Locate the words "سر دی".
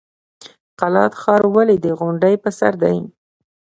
2.57-2.97